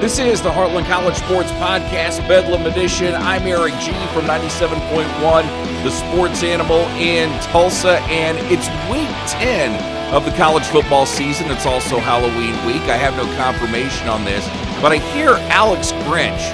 [0.00, 3.14] This is the Heartland College Sports Podcast, Bedlam Edition.
[3.14, 9.08] I'm Erik Gee from 97.1, the sports animal in Tulsa, and it's week
[9.40, 11.50] 10 of the college football season.
[11.50, 12.82] It's also Halloween week.
[12.90, 14.46] I have no confirmation on this,
[14.82, 16.52] but I hear Alex Grinch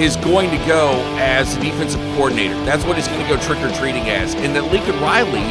[0.00, 2.54] is going to go as the defensive coordinator.
[2.64, 4.34] That's what he's going to go trick or treating as.
[4.36, 5.44] And that Lincoln Riley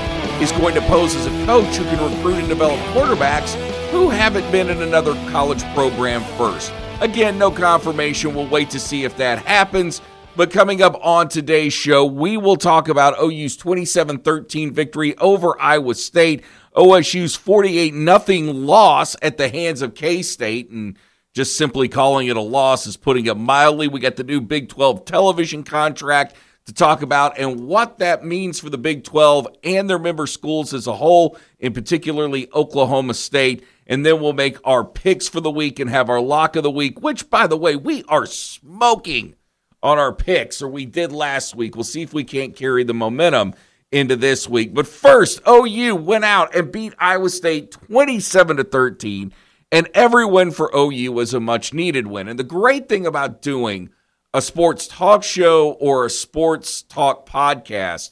[0.44, 3.54] is going to pose as a coach who can recruit and develop quarterbacks
[3.92, 6.74] who haven't been in another college program first.
[7.02, 8.36] Again, no confirmation.
[8.36, 10.02] We'll wait to see if that happens.
[10.36, 15.60] But coming up on today's show, we will talk about OU's 27 13 victory over
[15.62, 16.44] Iowa State,
[16.76, 20.98] OSU's 48 0 loss at the hands of K State, and
[21.34, 23.88] just simply calling it a loss is putting it mildly.
[23.88, 28.60] We got the new Big 12 television contract to talk about and what that means
[28.60, 33.64] for the Big 12 and their member schools as a whole, in particularly Oklahoma State
[33.90, 36.70] and then we'll make our picks for the week and have our lock of the
[36.72, 39.34] week, which, by the way, we are smoking
[39.82, 41.76] on our picks, or we did last week.
[41.76, 43.56] We'll see if we can't carry the momentum
[43.92, 44.76] into this week.
[44.76, 49.34] But first, OU went out and beat Iowa State 27 to 13,
[49.72, 52.28] and every win for OU was a much needed win.
[52.28, 53.90] And the great thing about doing
[54.36, 58.12] a sports talk show or a sports talk podcast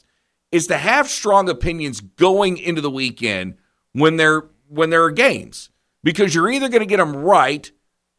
[0.50, 3.54] is to have strong opinions going into the weekend
[3.92, 5.70] when they're when there are games
[6.02, 7.70] because you're either going to get them right,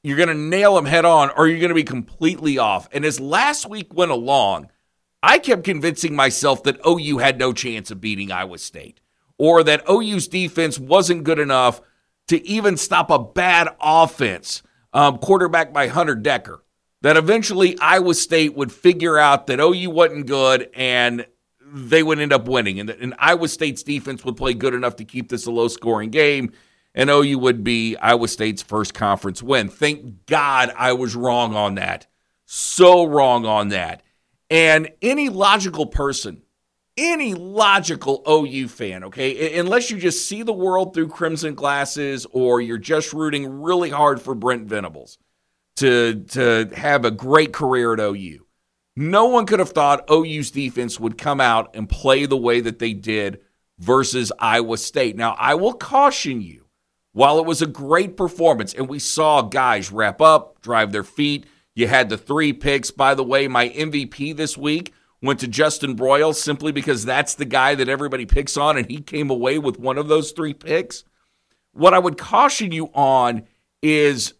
[0.03, 2.87] you're going to nail them head on, or you're going to be completely off.
[2.91, 4.69] And as last week went along,
[5.21, 9.01] I kept convincing myself that OU had no chance of beating Iowa State
[9.37, 11.81] or that OU's defense wasn't good enough
[12.27, 14.61] to even stop a bad offense,
[14.93, 16.63] um, quarterback by Hunter Decker.
[17.01, 21.25] That eventually Iowa State would figure out that OU wasn't good and
[21.71, 22.79] they would end up winning.
[22.79, 26.09] And, and Iowa State's defense would play good enough to keep this a low scoring
[26.09, 26.51] game.
[26.95, 29.69] And OU would be Iowa State's first conference win.
[29.69, 32.07] Thank God I was wrong on that.
[32.45, 34.01] So wrong on that.
[34.49, 36.41] And any logical person,
[36.97, 42.59] any logical OU fan, okay, unless you just see the world through crimson glasses or
[42.59, 45.19] you're just rooting really hard for Brent Venables
[45.75, 48.47] to, to have a great career at OU
[48.95, 52.79] no one could have thought OU's defense would come out and play the way that
[52.79, 53.39] they did
[53.77, 55.15] versus Iowa State.
[55.15, 56.65] Now, I will caution you,
[57.13, 61.45] while it was a great performance and we saw guys wrap up, drive their feet,
[61.75, 62.91] you had the three picks.
[62.91, 67.45] By the way, my MVP this week went to Justin Broiles simply because that's the
[67.45, 71.03] guy that everybody picks on, and he came away with one of those three picks.
[71.71, 73.43] What I would caution you on
[73.81, 74.33] is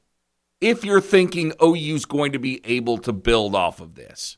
[0.59, 4.37] if you're thinking OU's going to be able to build off of this.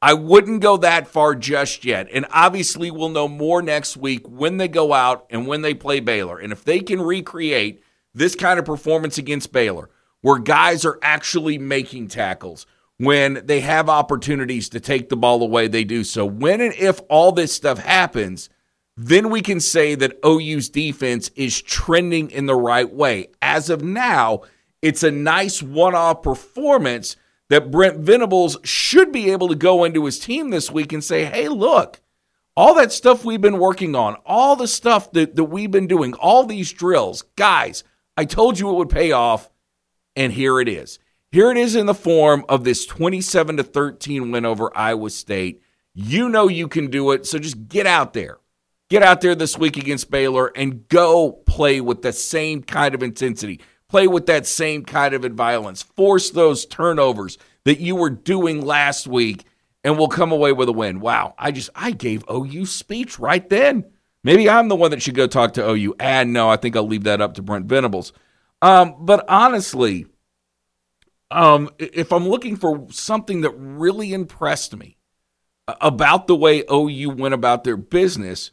[0.00, 2.08] I wouldn't go that far just yet.
[2.12, 6.00] And obviously, we'll know more next week when they go out and when they play
[6.00, 6.38] Baylor.
[6.38, 7.82] And if they can recreate
[8.14, 12.66] this kind of performance against Baylor, where guys are actually making tackles,
[12.98, 16.24] when they have opportunities to take the ball away, they do so.
[16.26, 18.48] When and if all this stuff happens,
[18.96, 23.28] then we can say that OU's defense is trending in the right way.
[23.40, 24.42] As of now,
[24.82, 27.16] it's a nice one off performance
[27.48, 31.24] that Brent Venables should be able to go into his team this week and say,
[31.24, 32.00] hey, look,
[32.56, 36.14] all that stuff we've been working on, all the stuff that, that we've been doing,
[36.14, 37.84] all these drills, guys,
[38.16, 39.48] I told you it would pay off,
[40.16, 40.98] and here it is.
[41.30, 45.62] Here it is in the form of this 27 to 13 win over Iowa State.
[45.94, 48.38] You know you can do it, so just get out there.
[48.90, 53.02] Get out there this week against Baylor and go play with the same kind of
[53.02, 58.64] intensity play with that same kind of violence, force those turnovers that you were doing
[58.64, 59.44] last week,
[59.84, 61.00] and we'll come away with a win.
[61.00, 63.84] Wow, I just I gave OU speech right then.
[64.24, 65.94] Maybe I'm the one that should go talk to OU.
[66.00, 68.12] And no, I think I'll leave that up to Brent Venables.
[68.60, 70.06] Um, but honestly,
[71.30, 74.96] um, if I'm looking for something that really impressed me
[75.80, 78.50] about the way OU went about their business,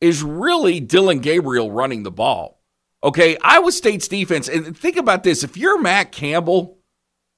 [0.00, 2.61] is really Dillon Gabriel running the ball.
[3.04, 5.42] Okay, Iowa State's defense, and think about this.
[5.42, 6.78] If you're Matt Campbell,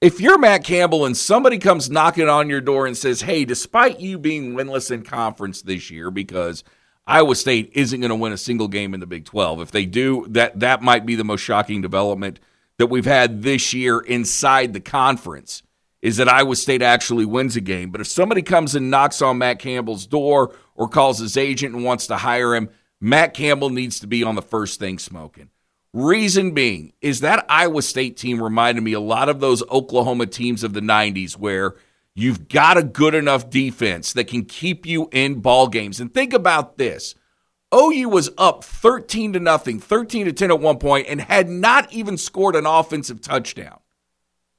[0.02, 3.99] if you're Matt Campbell and somebody comes knocking on your door and says, hey, despite
[3.99, 6.64] you being winless in conference this year, because
[7.06, 9.62] Iowa State isn't going to win a single game in the Big 12.
[9.62, 12.40] If they do, that that might be the most shocking development
[12.78, 15.62] that we've had this year inside the conference
[16.02, 17.90] is that Iowa State actually wins a game.
[17.90, 21.82] But if somebody comes and knocks on Matt Campbell's door or calls his agent and
[21.82, 22.69] wants to hire him,
[23.00, 25.49] Matt Campbell needs to be on the first thing smoking.
[25.94, 30.64] Reason being is that Iowa State team reminded me a lot of those Oklahoma teams
[30.64, 31.76] of the 90s where
[32.17, 36.00] you've got a good enough defense that can keep you in ball games.
[36.00, 37.14] And think about this.
[37.73, 41.93] OU was up 13 to nothing, 13 to 10 at one point and had not
[41.93, 43.79] even scored an offensive touchdown.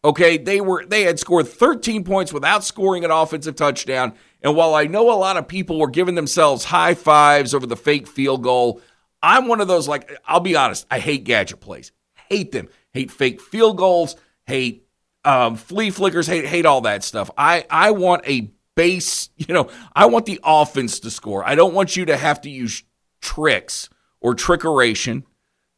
[0.06, 4.14] Okay, they were they had scored 13 points without scoring an offensive touchdown.
[4.42, 7.76] And while I know a lot of people were giving themselves high fives over the
[7.76, 8.80] fake field goal,
[9.25, 11.92] I'm one of those like I'll be honest, I hate gadget plays.
[12.30, 12.69] Hate them.
[12.94, 14.88] Hate fake field goals, hate
[15.24, 17.31] um, flea flickers, hate hate all that stuff.
[17.38, 21.44] I I want a base, you know, I want the offense to score.
[21.45, 22.83] I don't want you to have to use
[23.22, 23.89] tricks
[24.22, 25.24] or trickeration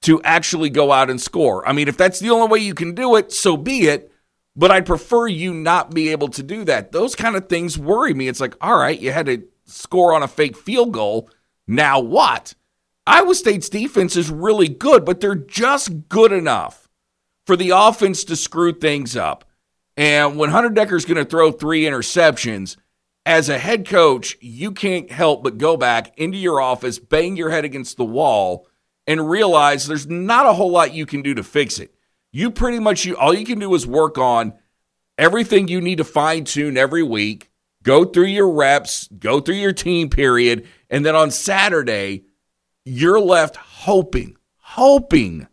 [0.01, 1.67] to actually go out and score.
[1.67, 4.11] I mean, if that's the only way you can do it, so be it
[4.57, 6.91] but I'd prefer you not be able to do that.
[6.91, 8.27] Those kind of things worry me.
[8.27, 11.29] It's like, all right, you had to score on a fake field goal.
[11.67, 12.55] Now what?
[13.07, 16.89] Iowa State's defense is really good, but they're just good enough
[17.45, 19.45] for the offense to screw things up.
[19.95, 22.77] And when Hunter Decker's going to throw three interceptions,
[23.25, 27.49] as a head coach, you can't help but go back into your office, bang your
[27.49, 28.67] head against the wall,
[29.07, 31.93] and realize there's not a whole lot you can do to fix it
[32.37, 34.53] you pretty much you all you can do is work on
[35.17, 37.49] everything you need to fine tune every week.
[37.81, 42.25] Go through your reps, go through your team period, and then on Saturday,
[42.87, 45.47] you're left hoping, hoping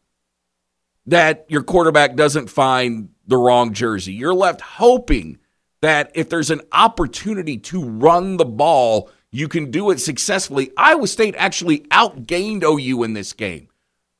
[1.07, 4.13] that your quarterback doesn't find the wrong jersey.
[4.13, 5.39] You're left hoping
[5.83, 10.71] that if there's an opportunity to run the ball, you can do it successfully.
[10.77, 13.69] Iowa State actually outgained OU in this game.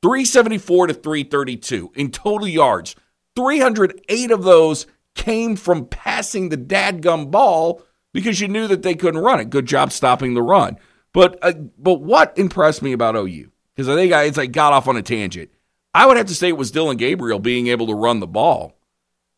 [0.03, 2.97] 374 to 332 in total yards.
[3.37, 7.83] 308 of those came from passing the dadgum ball
[8.13, 9.51] because you knew that they couldn't run it.
[9.51, 10.79] Good job stopping the run.
[11.15, 14.89] But uh, but what impressed me about OU because I think I, I got off
[14.89, 15.51] on a tangent.
[15.95, 18.77] I would have to say it was Dillon Gabriel being able to run the ball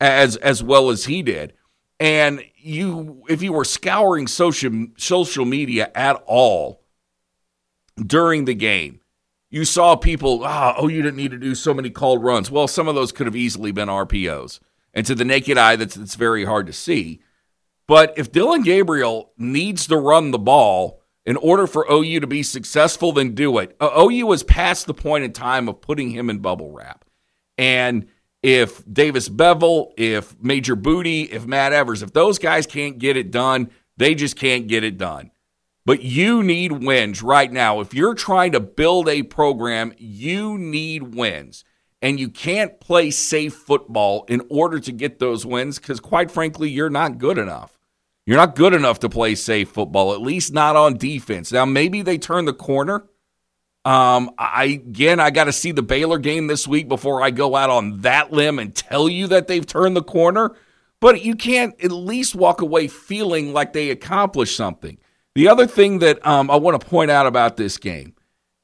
[0.00, 1.52] as as well as he did.
[2.00, 6.82] And you if you were scouring social social media at all
[8.04, 9.00] during the game,
[9.50, 12.50] you saw people, ah, oh, you didn't need to do so many called runs.
[12.50, 14.60] Well, some of those could have easily been RPOs.
[14.94, 17.20] And to the naked eye, that's, that's very hard to see.
[17.86, 22.42] But if Dillon Gabriel needs to run the ball in order for OU to be
[22.42, 23.76] successful, then do it.
[23.80, 27.04] Uh, OU is past the point in time of putting him in bubble wrap.
[27.58, 28.06] And
[28.42, 33.32] if Davis Beville, if Major Booty, if Matt Evers, if those guys can't get it
[33.32, 35.32] done, they just can't get it done.
[35.84, 37.80] But you need wins right now.
[37.80, 41.64] If you're trying to build a program, you need wins.
[42.02, 46.68] And you can't play safe football in order to get those wins because, quite frankly,
[46.68, 47.75] you're not good enough.
[48.26, 51.52] You're not good enough to play safe football, at least not on defense.
[51.52, 53.06] Now, maybe they turn the corner.
[53.84, 57.54] Um, I again, I got to see the Baylor game this week before I go
[57.54, 60.56] out on that limb and tell you that they've turned the corner.
[60.98, 64.98] But you can't at least walk away feeling like they accomplished something.
[65.36, 68.14] The other thing that um, I want to point out about this game,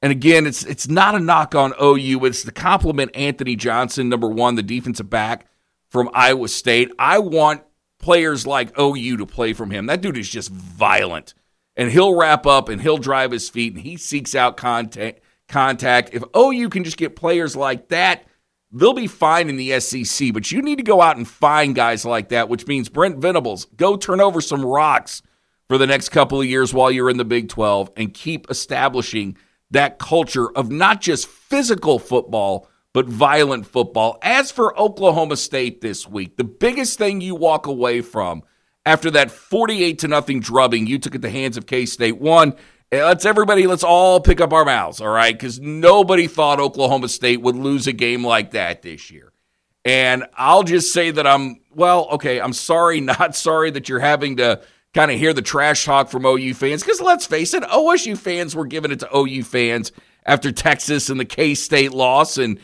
[0.01, 2.25] and again, it's it's not a knock on OU.
[2.25, 5.47] It's the compliment Anthony Johnson, number one, the defensive back
[5.89, 6.91] from Iowa State.
[6.99, 7.63] I want
[8.03, 9.87] players like OU to play from him.
[9.87, 11.33] That dude is just violent,
[11.75, 15.21] and he'll wrap up and he'll drive his feet and he seeks out contact.
[15.49, 16.11] Contact.
[16.13, 18.25] If OU can just get players like that,
[18.71, 20.33] they'll be fine in the SEC.
[20.33, 23.67] But you need to go out and find guys like that, which means Brent Venables,
[23.77, 25.23] go turn over some rocks
[25.69, 29.37] for the next couple of years while you're in the Big 12 and keep establishing
[29.71, 34.19] that culture of not just physical football, but violent football.
[34.23, 38.43] As for Oklahoma State this week, the biggest thing you walk away from
[38.85, 42.55] after that 48 to nothing drubbing you took at the hands of K State, one,
[42.91, 45.35] let's everybody, let's all pick up our mouths, all right?
[45.35, 49.33] Because nobody thought Oklahoma State would lose a game like that this year.
[49.85, 54.37] And I'll just say that I'm, well, okay, I'm sorry, not sorry that you're having
[54.37, 54.63] to
[54.95, 56.83] kind of hear the trash talk from OU fans.
[56.83, 59.93] Because let's face it, OSU fans were giving it to OU fans
[60.27, 62.37] after Texas and the K State loss.
[62.37, 62.59] And,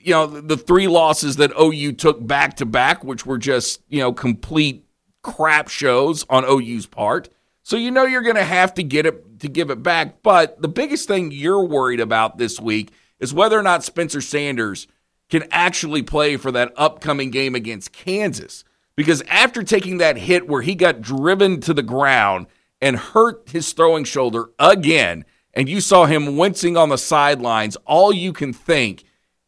[0.00, 4.00] you know, the three losses that OU took back to back, which were just, you
[4.00, 4.86] know, complete
[5.22, 7.28] crap shows on OU's part.
[7.62, 10.22] So you know you're going to have to get it to give it back.
[10.22, 14.86] But the biggest thing you're worried about this week is whether or not Spencer Sanders
[15.30, 18.64] can actually play for that upcoming game against Kansas.
[18.96, 22.46] Because after taking that hit where he got driven to the ground
[22.80, 25.24] and hurt his throwing shoulder again,
[25.54, 29.04] and you saw him wincing on the sidelines, all you can think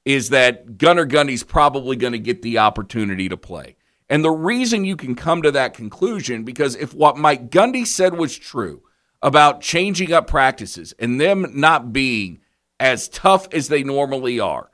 [0.06, 3.76] is that Gunnar Gundy's probably going to get the opportunity to play.
[4.08, 8.14] And the reason you can come to that conclusion, because if what Mike Gundy said
[8.14, 8.84] was true
[9.20, 12.38] about changing up practices and them not being
[12.78, 14.70] as tough as they normally are,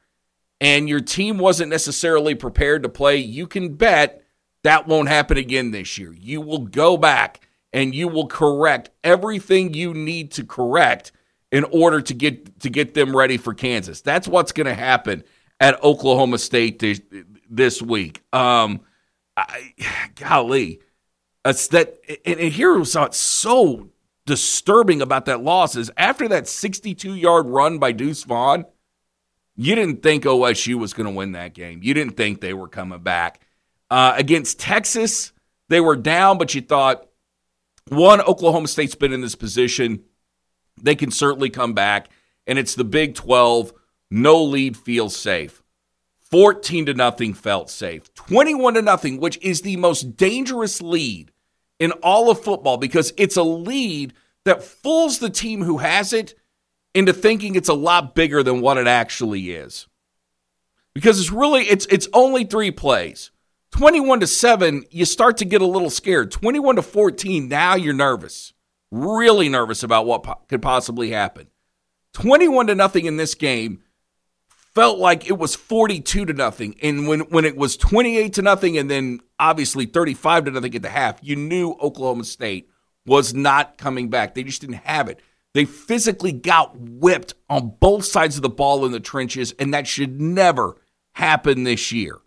[0.60, 4.22] and your team wasn't necessarily prepared to play, you can bet
[4.64, 6.12] that won't happen again this year.
[6.12, 11.10] You will go back and you will correct everything you need to correct
[11.52, 14.00] in order to get to get them ready for Kansas.
[14.00, 15.22] That's what's going to happen
[15.60, 17.00] at Oklahoma State this,
[17.48, 18.22] this week.
[18.32, 18.80] Um,
[19.36, 19.70] I,
[20.16, 20.80] golly,
[21.44, 21.98] it's that.
[22.24, 23.90] And, and here was so
[24.24, 28.64] disturbing about that loss is after that 62 yard run by Deuce Vaughn,
[29.54, 31.80] you didn't think OSU was going to win that game.
[31.82, 33.40] You didn't think they were coming back.
[33.90, 35.32] Uh, against Texas,
[35.68, 37.06] they were down, but you thought,
[37.88, 40.04] one, Oklahoma State's been in this position.
[40.82, 42.08] They can certainly come back.
[42.46, 43.72] And it's the Big 12.
[44.10, 45.62] No lead feels safe.
[46.30, 48.12] 14 to nothing felt safe.
[48.14, 51.30] 21 to nothing, which is the most dangerous lead
[51.78, 56.34] in all of football because it's a lead that fools the team who has it
[56.94, 59.86] into thinking it's a lot bigger than what it actually is.
[60.94, 63.30] Because it's really it's it's only 3 plays.
[63.72, 66.30] 21 to 7, you start to get a little scared.
[66.30, 68.52] 21 to 14, now you're nervous.
[68.92, 71.48] Really nervous about what po- could possibly happen.
[72.12, 73.82] 21 to nothing in this game
[74.74, 76.76] felt like it was 42 to nothing.
[76.82, 80.82] And when, when it was 28 to nothing and then obviously 35 to nothing at
[80.82, 82.68] the half, you knew Oklahoma State
[83.06, 84.34] was not coming back.
[84.34, 85.20] They just didn't have it.
[85.54, 89.86] They physically got whipped on both sides of the ball in the trenches, and that
[89.86, 90.76] should never
[91.12, 92.18] happen this year.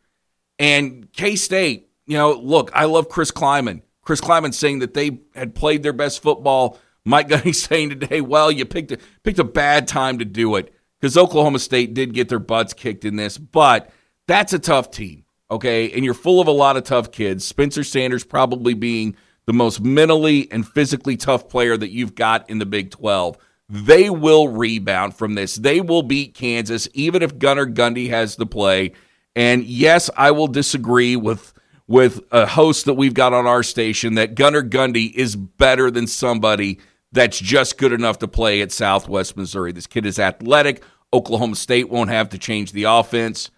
[0.58, 3.82] And K State, you know, look, I love Chris Klieman.
[4.06, 6.80] Chris Klieman saying that they had played their best football.
[7.04, 10.74] Mike Gundy saying today, well, you picked a, picked a bad time to do it
[11.02, 13.92] because Oklahoma State did get their butts kicked in this, but
[14.28, 15.92] that's a tough team, okay?
[15.92, 17.46] And you're full of a lot of tough kids.
[17.46, 22.60] Spencer Sanders probably being the most mentally and physically tough player that you've got in
[22.60, 23.38] the Big 12.
[23.70, 25.56] They will rebound from this.
[25.56, 28.94] They will beat Kansas, even if Gunnar Gundy has the play.
[29.36, 31.54] And yes, I will disagree with
[31.88, 36.08] with a host that we've got on our station that Gunnar Gundy is better than
[36.08, 36.80] somebody
[37.12, 39.72] that's just good enough to play at Southwest Missouri.
[39.72, 40.84] This kid is athletic.
[41.14, 43.52] Oklahoma State won't have to change the offense.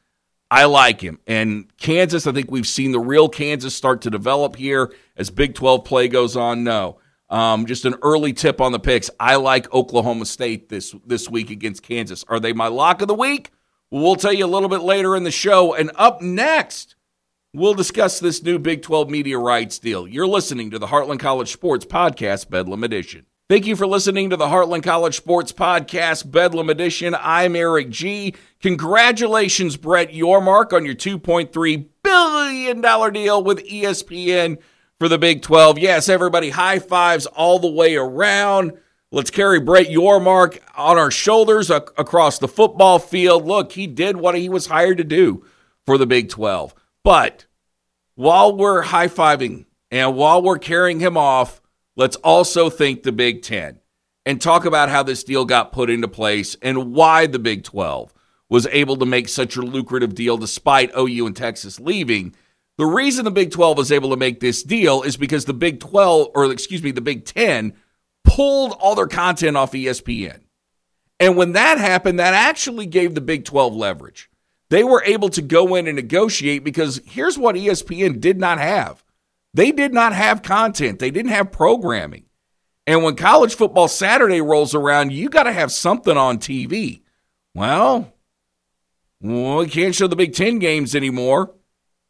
[0.51, 1.19] I like him.
[1.27, 5.55] And Kansas, I think we've seen the real Kansas start to develop here as Big
[5.55, 6.63] 12 play goes on.
[6.63, 6.99] No.
[7.29, 9.09] Um, just an early tip on the picks.
[9.19, 12.23] I like Oklahoma State this this week against Kansas.
[12.29, 13.51] Are they my lock of the week?
[13.91, 15.73] we'll tell you a little bit later in the show.
[15.73, 16.95] And up next,
[17.57, 20.07] we'll discuss this new Big 12 media rights deal.
[20.07, 23.25] You're listening to the Heartland College Sports Podcast, Bedlam Edition.
[23.49, 27.15] Thank you for listening to the Heartland College Sports Podcast, Bedlam Edition.
[27.19, 28.35] I'm Erik Gee.
[28.61, 34.57] Congratulations, Brett Yormark, on your $2.3 billion deal with ESPN
[34.99, 35.79] for the Big 12.
[35.79, 38.73] Yes, everybody, high fives all the way around.
[39.11, 43.45] Let's carry Brett Yormark on our shoulders ac- across the football field.
[43.45, 45.43] Look, he did what he was hired to do
[45.85, 46.75] for the Big 12.
[47.03, 47.46] But
[48.17, 51.61] while we're high fiving and while we're carrying him off,
[51.95, 53.79] let's also think the Big Ten
[54.25, 58.11] and talk about how this deal got put into place and why the Big 12
[58.49, 62.33] was able to make such a lucrative deal despite OU and Texas leaving.
[62.79, 65.79] The reason the Big 12 was able to make this deal is because the Big
[65.79, 67.73] 12, or excuse me, the Big 10
[68.23, 70.39] pulled all their content off ESPN.
[71.19, 74.31] And when that happened, that actually gave the Big 12 leverage.
[74.69, 79.03] They were able to go in and negotiate because here's what ESPN did not have
[79.53, 82.25] they did not have content, they didn't have programming.
[82.85, 87.01] And when college football Saturday rolls around, you got to have something on TV.
[87.53, 88.13] Well,
[89.19, 91.53] we can't show the Big Ten games anymore.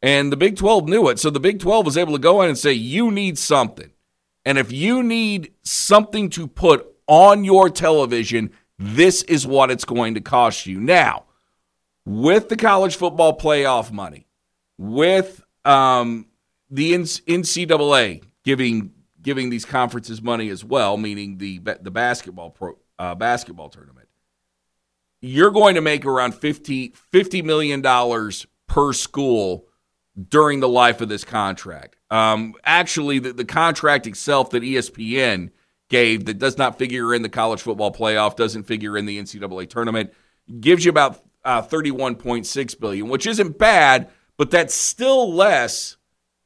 [0.00, 1.18] And the Big 12 knew it.
[1.18, 3.90] So the Big 12 was able to go in and say, you need something.
[4.44, 10.14] And if you need something to put on your television, this is what it's going
[10.14, 10.80] to cost you.
[10.80, 11.24] Now,
[12.08, 14.26] with the college football playoff money,
[14.78, 16.26] with um,
[16.70, 23.14] the NCAA giving giving these conferences money as well, meaning the the basketball pro, uh,
[23.14, 24.08] basketball tournament,
[25.20, 27.82] you're going to make around 50, $50 million
[28.66, 29.66] per school
[30.28, 31.96] during the life of this contract.
[32.10, 35.50] Um, actually, the, the contract itself that ESPN
[35.90, 39.68] gave that does not figure in the college football playoff, doesn't figure in the NCAA
[39.68, 40.12] tournament,
[40.60, 45.96] gives you about uh, 31.6 billion, which isn't bad, but that's still less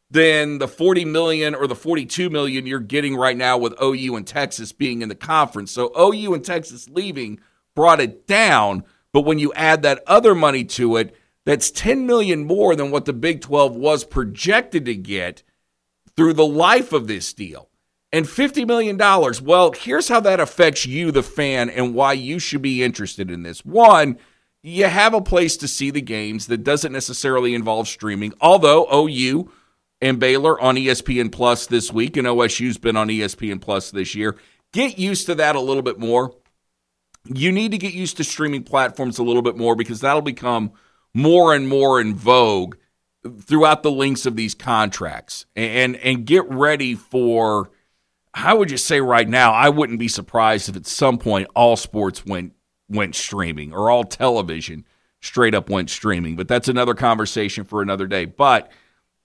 [0.09, 4.25] than the 40 million or the 42 million you're getting right now with OU and
[4.25, 5.73] Texas being in the conference.
[5.73, 7.41] So OU and Texas leaving
[7.75, 12.45] brought it down, but when you add that other money to it, that's 10 million
[12.45, 15.43] more than what the Big 12 was projected to get
[16.17, 17.71] through the life of this deal.
[18.13, 18.97] And $50 million,
[19.45, 23.43] well, here's how that affects you, the fan, and why you should be interested in
[23.43, 23.65] this.
[23.65, 24.19] One,
[24.63, 29.51] you have a place to see the games that doesn't necessarily involve streaming, although OU
[30.01, 34.37] and Baylor on ESPN Plus this week, and OSU's been on ESPN Plus this year.
[34.73, 36.35] Get used to that a little bit more.
[37.25, 40.73] You need to get used to streaming platforms a little bit more because that'll become
[41.15, 42.77] more and more in vogue
[43.41, 47.71] throughout the links of these contracts and and get ready for
[48.35, 51.77] I would just say right now I wouldn't be surprised if at some point all
[51.77, 52.55] sports went
[52.93, 54.85] went streaming or all television
[55.21, 58.71] straight up went streaming but that's another conversation for another day but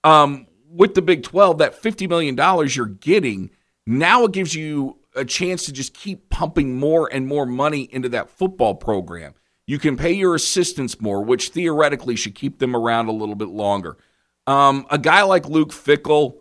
[0.03, 3.49] um, with the Big 12 that 50 million dollars you're getting
[3.85, 8.09] now it gives you a chance to just keep pumping more and more money into
[8.09, 9.33] that football program
[9.67, 13.49] you can pay your assistants more, which theoretically should keep them around a little bit
[13.49, 13.97] longer.
[14.47, 16.37] Um, a guy like Luke Fickell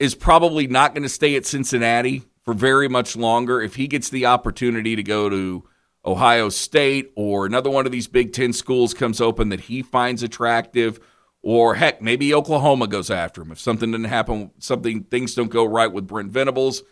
[0.00, 3.62] is probably not going to stay at Cincinnati for very much longer.
[3.62, 5.64] If he gets the opportunity to go to
[6.06, 10.22] Ohio State or another one of these Big Ten schools comes open that he finds
[10.22, 11.00] attractive,
[11.42, 13.52] or heck, maybe Oklahoma goes after him.
[13.52, 16.82] If something didn't happen, something things don't go right with Brent Venables,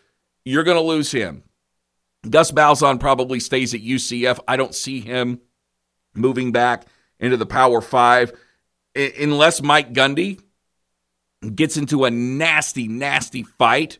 [0.45, 1.45] you're going to lose him.
[2.29, 4.41] Gus Malzahn probably stays at UCF.
[4.49, 5.41] I don't see him
[6.15, 6.87] moving back
[7.19, 8.33] into the Power Five,
[8.95, 10.41] unless Mike Gundy
[11.55, 13.99] gets into a nasty, nasty fight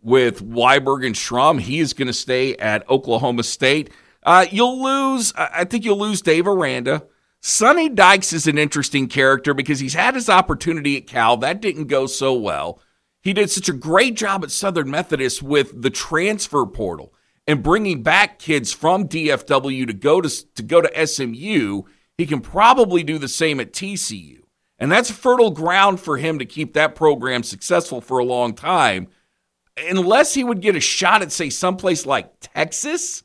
[0.00, 1.60] with Weiberg and Shrum.
[1.60, 3.90] He is going to stay at Oklahoma State.
[4.22, 7.04] Uh, you'll lose, I think you'll lose Dave Aranda.
[7.40, 11.36] Sonny Dykes is an interesting character because he's had his opportunity at Cal.
[11.36, 12.80] That didn't go so well.
[13.22, 17.14] He did such a great job at Southern Methodist with the transfer portal
[17.48, 21.82] and bringing back kids from DFW to go to to go to SMU,
[22.18, 24.40] he can probably do the same at TCU.
[24.78, 29.08] And that's fertile ground for him to keep that program successful for a long time.
[29.88, 33.24] Unless he would get a shot at say someplace like Texas,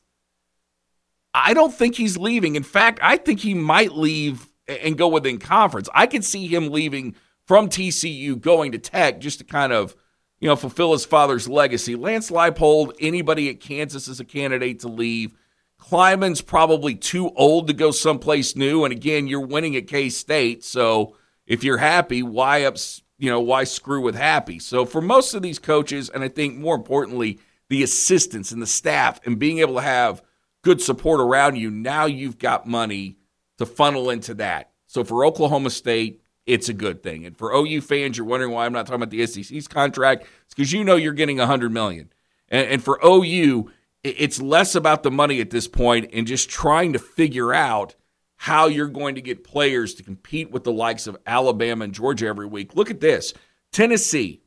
[1.34, 2.56] I don't think he's leaving.
[2.56, 5.90] In fact, I think he might leave and go within conference.
[5.94, 9.96] I could see him leaving from TCU going to Tech just to kind of
[10.44, 11.96] you know, fulfill his father's legacy.
[11.96, 15.34] Lance Leipold, anybody at Kansas is a candidate to leave.
[15.80, 18.84] Klieman's probably too old to go someplace new.
[18.84, 21.16] And again, you're winning at K State, so
[21.48, 24.60] if you're happy, why ups, you know, why screw with happy?
[24.60, 28.68] So for most of these coaches, and I think more importantly, the assistants and the
[28.68, 30.22] staff, and being able to have
[30.64, 33.18] good support around you, now you've got money
[33.58, 34.72] to funnel into that.
[34.88, 37.26] So for Oklahoma State, it's a good thing.
[37.26, 40.26] And for OU fans, you're wondering why I'm not talking about the SEC's contract.
[40.46, 42.12] It's because you know you're getting a hundred million.
[42.50, 43.72] And, and for OU,
[44.04, 47.96] it's less about the money at this point and just trying to figure out
[48.36, 52.28] how you're going to get players to compete with the likes of Alabama and Georgia
[52.28, 52.76] every week.
[52.76, 53.34] Look at this.
[53.72, 54.42] Tennessee.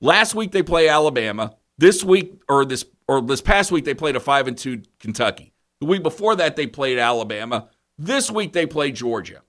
[0.00, 1.56] Last week they play Alabama.
[1.76, 5.49] This week or this or this past week they played a 5 and 2 Kentucky.
[5.80, 7.68] The week before that they played Alabama.
[7.98, 9.42] This week they play Georgia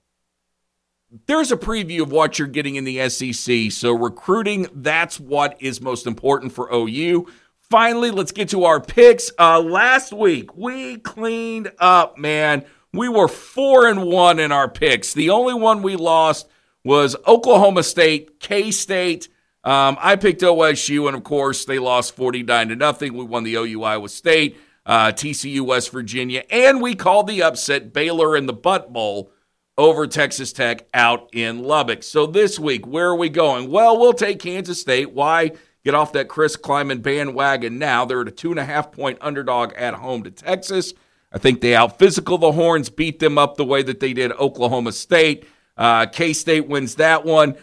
[1.26, 3.70] there's a preview of what you're getting in the SEC.
[3.70, 7.26] So, recruiting, that's what is most important for OU.
[7.70, 9.30] Finally, let's get to our picks.
[9.38, 12.64] Uh, last week, we cleaned up, man.
[12.92, 15.14] We were four and one in our picks.
[15.14, 16.48] The only one we lost
[16.84, 19.28] was Oklahoma State, K State.
[19.64, 23.14] Um, I picked OSU, and of course, they lost 49 to nothing.
[23.14, 27.92] We won the OU Iowa State, uh, TCU West Virginia, and we called the upset
[27.92, 29.30] Baylor in the Butt Bowl
[29.78, 32.02] over Texas Tech out in Lubbock.
[32.02, 33.70] So this week, where are we going?
[33.70, 35.12] Well, we'll take Kansas State.
[35.12, 35.52] Why
[35.84, 38.04] get off that Chris Klieman bandwagon now?
[38.04, 40.92] They're at a two and a half point underdog at home to Texas.
[41.32, 44.32] I think they out physical the Horns, beat them up the way that they did
[44.32, 45.46] Oklahoma State.
[45.76, 47.56] Uh, K State wins that one.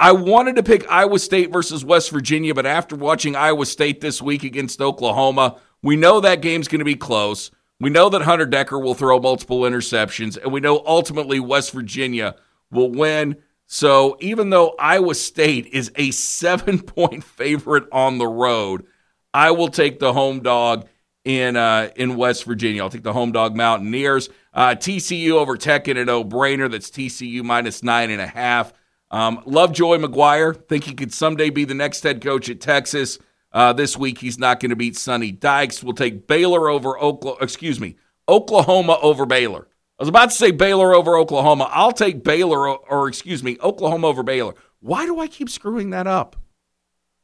[0.00, 4.20] I wanted to pick Iowa State versus West Virginia, but after watching Iowa State this
[4.20, 7.50] week against Oklahoma, we know that game's going to be close.
[7.78, 12.36] We know that Hunter Decker will throw multiple interceptions, and we know ultimately West Virginia
[12.70, 13.36] will win.
[13.66, 18.86] So even though Iowa State is a seven point favorite on the road,
[19.34, 20.88] I will take the home dog
[21.24, 22.82] in uh, in West Virginia.
[22.82, 24.30] I'll take the home dog Mountaineers.
[24.54, 26.70] Uh, TCU over Tech in a no brainer.
[26.70, 28.72] That's TCU minus nine and a half.
[29.10, 30.66] Um, love Joey McGuire.
[30.66, 33.18] Think he could someday be the next head coach at Texas.
[33.54, 35.82] Uh, this week, he's not going to beat Sonny Dykes.
[35.82, 37.42] We'll take Baylor over Oklahoma.
[37.42, 37.96] Excuse me,
[38.28, 39.68] Oklahoma over Baylor.
[39.96, 41.70] I was about to say Baylor over Oklahoma.
[41.70, 44.54] I'll take Baylor, or, or excuse me, Oklahoma over Baylor.
[44.80, 46.34] Why do I keep screwing that up?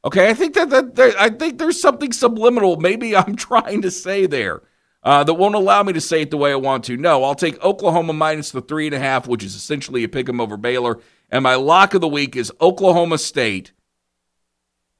[0.05, 2.77] Okay, I think that, that, I think there's something subliminal.
[2.77, 4.63] Maybe I'm trying to say there
[5.03, 6.97] uh, that won't allow me to say it the way I want to.
[6.97, 10.29] No, I'll take Oklahoma minus the three and a half, which is essentially a pick
[10.29, 11.01] 'em over Baylor.
[11.29, 13.73] And my lock of the week is Oklahoma State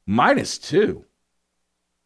[0.07, 1.05] minus two.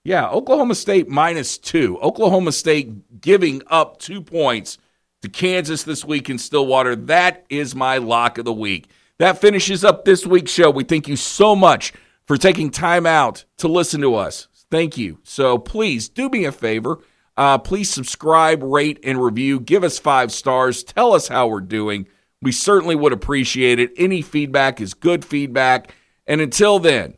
[0.05, 1.99] Yeah, Oklahoma State minus two.
[2.01, 4.77] Oklahoma State giving up two points
[5.23, 6.95] to Kansas this week in Stillwater.
[6.95, 8.91] That is my lock of the week.
[9.19, 10.71] That finishes up this week's show.
[10.71, 11.95] We thank you so much
[12.27, 14.49] for taking time out to listen to us.
[14.71, 15.21] Thank you.
[15.23, 16.99] So please do me a favor.
[17.37, 19.59] Uh, please subscribe, rate, and review.
[19.59, 20.85] Give us five stars.
[20.85, 22.09] Tell us how we're doing.
[22.43, 23.91] We certainly would appreciate it.
[23.97, 25.95] Any feedback is good feedback.
[26.27, 27.15] And until then,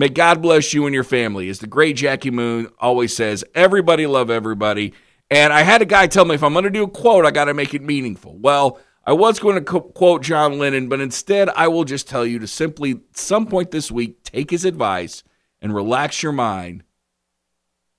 [0.00, 1.50] may God bless you and your family.
[1.50, 4.94] As the great Jackie Moon always says, everybody love everybody.
[5.30, 7.30] And I had a guy tell me if I'm going to do a quote, I
[7.30, 8.38] got to make it meaningful.
[8.38, 12.24] Well, I was going to co- quote John Lennon, but instead I will just tell
[12.24, 15.22] you to simply, some point this week, take his advice
[15.60, 16.82] and relax your mind.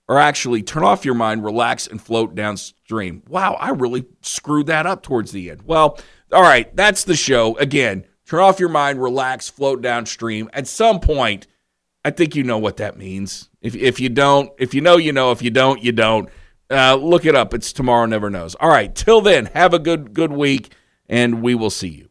[0.07, 3.21] Or actually, turn off your mind, relax, and float downstream.
[3.29, 5.61] Wow, I really screwed that up towards the end.
[5.67, 5.99] Well,
[6.33, 7.55] all right, that's the show.
[7.57, 10.49] Again, turn off your mind, relax, float downstream.
[10.51, 11.45] At some point,
[12.03, 13.49] I think you know what that means.
[13.61, 15.31] If, if you don't, if you know, you know.
[15.31, 16.29] If you don't, you don't.
[16.69, 17.53] Uh, look it up.
[17.53, 18.55] It's tomorrow never knows.
[18.55, 18.93] All right.
[18.95, 20.73] Till then, have a good good week,
[21.09, 22.10] and we will see you.